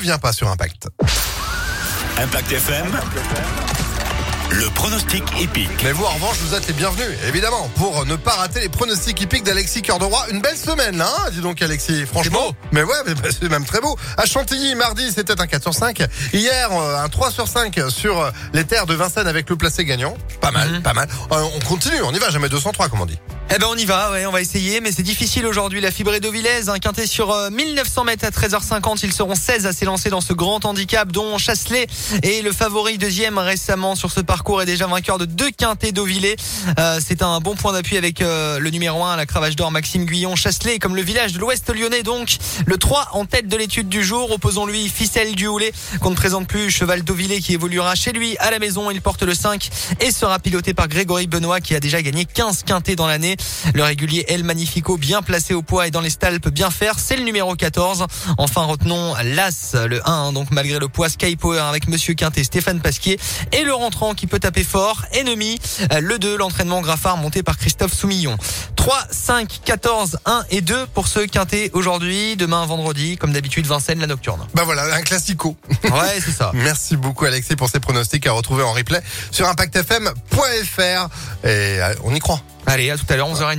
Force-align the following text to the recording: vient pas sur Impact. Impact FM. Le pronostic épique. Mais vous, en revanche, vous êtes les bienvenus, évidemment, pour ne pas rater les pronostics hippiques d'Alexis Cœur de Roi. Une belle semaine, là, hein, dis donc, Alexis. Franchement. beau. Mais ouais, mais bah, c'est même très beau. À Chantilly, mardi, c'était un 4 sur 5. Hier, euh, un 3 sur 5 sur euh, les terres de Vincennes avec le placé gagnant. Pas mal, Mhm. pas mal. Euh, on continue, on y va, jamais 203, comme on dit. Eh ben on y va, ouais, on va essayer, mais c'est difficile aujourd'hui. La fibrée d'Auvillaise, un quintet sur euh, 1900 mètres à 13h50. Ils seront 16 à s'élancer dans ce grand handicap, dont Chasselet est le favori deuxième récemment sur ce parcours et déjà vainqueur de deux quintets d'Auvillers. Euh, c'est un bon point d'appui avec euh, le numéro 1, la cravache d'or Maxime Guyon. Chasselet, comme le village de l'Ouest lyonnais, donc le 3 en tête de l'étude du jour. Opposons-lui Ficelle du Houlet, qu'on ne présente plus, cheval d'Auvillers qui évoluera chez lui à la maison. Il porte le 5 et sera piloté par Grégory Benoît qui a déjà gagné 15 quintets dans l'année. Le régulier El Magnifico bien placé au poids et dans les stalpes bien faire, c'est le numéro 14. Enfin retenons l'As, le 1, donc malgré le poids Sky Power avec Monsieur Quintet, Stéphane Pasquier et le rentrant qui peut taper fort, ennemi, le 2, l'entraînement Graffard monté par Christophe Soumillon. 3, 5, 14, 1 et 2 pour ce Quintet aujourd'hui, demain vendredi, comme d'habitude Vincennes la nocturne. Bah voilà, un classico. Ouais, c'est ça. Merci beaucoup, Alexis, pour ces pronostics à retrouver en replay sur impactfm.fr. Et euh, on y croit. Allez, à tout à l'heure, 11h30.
vient 0.00 0.18
pas 0.18 0.32
sur 0.32 0.48
Impact. 0.48 0.88
Impact 2.18 2.52
FM. 2.52 2.86
Le 4.52 4.68
pronostic 4.70 5.22
épique. 5.40 5.70
Mais 5.84 5.92
vous, 5.92 6.04
en 6.04 6.08
revanche, 6.14 6.36
vous 6.40 6.54
êtes 6.56 6.66
les 6.66 6.72
bienvenus, 6.72 7.06
évidemment, 7.28 7.70
pour 7.76 8.04
ne 8.04 8.16
pas 8.16 8.32
rater 8.32 8.58
les 8.60 8.68
pronostics 8.68 9.20
hippiques 9.20 9.44
d'Alexis 9.44 9.80
Cœur 9.80 10.00
de 10.00 10.04
Roi. 10.04 10.26
Une 10.32 10.40
belle 10.40 10.56
semaine, 10.56 10.96
là, 10.98 11.08
hein, 11.08 11.30
dis 11.30 11.40
donc, 11.40 11.62
Alexis. 11.62 12.04
Franchement. 12.04 12.48
beau. 12.48 12.54
Mais 12.72 12.82
ouais, 12.82 12.96
mais 13.06 13.14
bah, 13.14 13.28
c'est 13.30 13.48
même 13.48 13.64
très 13.64 13.80
beau. 13.80 13.96
À 14.16 14.26
Chantilly, 14.26 14.74
mardi, 14.74 15.12
c'était 15.14 15.40
un 15.40 15.46
4 15.46 15.62
sur 15.62 15.74
5. 15.74 16.02
Hier, 16.32 16.68
euh, 16.72 16.96
un 17.02 17.08
3 17.08 17.30
sur 17.30 17.46
5 17.46 17.78
sur 17.90 18.20
euh, 18.20 18.30
les 18.52 18.64
terres 18.64 18.86
de 18.86 18.94
Vincennes 18.94 19.28
avec 19.28 19.48
le 19.48 19.56
placé 19.56 19.84
gagnant. 19.84 20.16
Pas 20.40 20.50
mal, 20.50 20.68
Mhm. 20.68 20.82
pas 20.82 20.94
mal. 20.94 21.08
Euh, 21.32 21.44
on 21.54 21.60
continue, 21.60 22.02
on 22.02 22.12
y 22.12 22.18
va, 22.18 22.30
jamais 22.30 22.48
203, 22.48 22.88
comme 22.88 23.02
on 23.02 23.06
dit. 23.06 23.18
Eh 23.52 23.58
ben 23.58 23.66
on 23.68 23.76
y 23.76 23.84
va, 23.84 24.12
ouais, 24.12 24.26
on 24.26 24.30
va 24.30 24.40
essayer, 24.40 24.80
mais 24.80 24.92
c'est 24.92 25.02
difficile 25.02 25.44
aujourd'hui. 25.44 25.80
La 25.80 25.90
fibrée 25.90 26.20
d'Auvillaise, 26.20 26.68
un 26.68 26.78
quintet 26.78 27.08
sur 27.08 27.32
euh, 27.32 27.50
1900 27.50 28.04
mètres 28.04 28.24
à 28.24 28.30
13h50. 28.30 29.00
Ils 29.02 29.12
seront 29.12 29.34
16 29.34 29.66
à 29.66 29.72
s'élancer 29.72 30.08
dans 30.08 30.20
ce 30.20 30.32
grand 30.32 30.64
handicap, 30.64 31.10
dont 31.10 31.36
Chasselet 31.36 31.88
est 32.22 32.44
le 32.44 32.52
favori 32.52 32.96
deuxième 32.96 33.38
récemment 33.38 33.96
sur 33.96 34.12
ce 34.12 34.20
parcours 34.20 34.62
et 34.62 34.66
déjà 34.66 34.86
vainqueur 34.86 35.18
de 35.18 35.24
deux 35.24 35.50
quintets 35.50 35.90
d'Auvillers. 35.90 36.36
Euh, 36.78 37.00
c'est 37.04 37.22
un 37.22 37.40
bon 37.40 37.56
point 37.56 37.72
d'appui 37.72 37.96
avec 37.96 38.22
euh, 38.22 38.60
le 38.60 38.70
numéro 38.70 39.02
1, 39.02 39.16
la 39.16 39.26
cravache 39.26 39.56
d'or 39.56 39.72
Maxime 39.72 40.04
Guyon. 40.04 40.36
Chasselet, 40.36 40.78
comme 40.78 40.94
le 40.94 41.02
village 41.02 41.32
de 41.32 41.40
l'Ouest 41.40 41.74
lyonnais, 41.74 42.04
donc 42.04 42.36
le 42.66 42.78
3 42.78 43.08
en 43.14 43.24
tête 43.24 43.48
de 43.48 43.56
l'étude 43.56 43.88
du 43.88 44.04
jour. 44.04 44.30
Opposons-lui 44.30 44.88
Ficelle 44.88 45.34
du 45.34 45.48
Houlet, 45.48 45.72
qu'on 46.00 46.10
ne 46.10 46.14
présente 46.14 46.46
plus, 46.46 46.70
cheval 46.70 47.02
d'Auvillers 47.02 47.40
qui 47.40 47.54
évoluera 47.54 47.96
chez 47.96 48.12
lui 48.12 48.38
à 48.38 48.52
la 48.52 48.60
maison. 48.60 48.92
Il 48.92 49.02
porte 49.02 49.24
le 49.24 49.34
5 49.34 49.70
et 49.98 50.12
sera 50.12 50.38
piloté 50.38 50.72
par 50.72 50.86
Grégory 50.86 51.26
Benoît 51.26 51.60
qui 51.60 51.74
a 51.74 51.80
déjà 51.80 52.00
gagné 52.00 52.26
15 52.26 52.62
quintets 52.62 52.94
dans 52.94 53.08
l'année. 53.08 53.36
Le 53.74 53.82
régulier 53.82 54.24
El 54.28 54.44
Magnifico 54.44 54.96
bien 54.96 55.22
placé 55.22 55.54
au 55.54 55.62
poids 55.62 55.86
et 55.86 55.90
dans 55.90 56.00
les 56.00 56.10
stalpes 56.10 56.48
bien 56.48 56.70
faire, 56.70 56.98
c'est 56.98 57.16
le 57.16 57.22
numéro 57.22 57.54
14. 57.54 58.06
Enfin 58.38 58.62
retenons 58.62 59.14
l'As, 59.22 59.74
le 59.74 60.06
1, 60.08 60.32
donc 60.32 60.50
malgré 60.50 60.78
le 60.78 60.88
poids 60.88 61.08
Sky 61.08 61.36
Power 61.36 61.60
avec 61.60 61.88
Monsieur 61.88 62.14
Quintet, 62.14 62.44
Stéphane 62.44 62.80
Pasquier 62.80 63.18
et 63.52 63.64
le 63.64 63.72
rentrant 63.72 64.14
qui 64.14 64.26
peut 64.26 64.38
taper 64.38 64.64
fort, 64.64 65.04
ennemi, 65.12 65.58
le 66.00 66.18
2, 66.18 66.36
l'entraînement 66.36 66.80
Graffard 66.80 67.16
monté 67.16 67.42
par 67.42 67.58
Christophe 67.58 67.94
Soumillon. 67.94 68.36
3, 68.76 68.98
5, 69.10 69.60
14, 69.64 70.18
1 70.24 70.44
et 70.50 70.60
2 70.62 70.86
pour 70.86 71.06
ce 71.06 71.20
Quintet 71.20 71.70
aujourd'hui, 71.74 72.36
demain 72.36 72.64
vendredi, 72.64 73.16
comme 73.16 73.32
d'habitude 73.32 73.66
Vincennes 73.66 74.00
la 74.00 74.06
nocturne. 74.06 74.46
Bah 74.54 74.62
voilà, 74.64 74.84
un 74.94 75.02
classico. 75.02 75.56
Ouais, 75.84 76.20
c'est 76.24 76.32
ça. 76.32 76.50
Merci 76.54 76.96
beaucoup, 76.96 77.24
Alexis, 77.24 77.56
pour 77.56 77.68
ces 77.68 77.80
pronostics 77.80 78.26
à 78.26 78.32
retrouver 78.32 78.62
en 78.62 78.72
replay 78.72 79.02
sur 79.30 79.48
impactfm.fr. 79.48 81.08
Et 81.44 81.46
euh, 81.46 81.94
on 82.04 82.14
y 82.14 82.18
croit. 82.20 82.40
Allez, 82.72 82.88
à 82.88 82.96
tout 82.96 83.04
à 83.08 83.16
l'heure, 83.16 83.28
11h30. 83.28 83.58